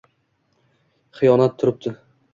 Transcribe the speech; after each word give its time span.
xiyonat 1.19 1.57
turibdi– 1.61 1.95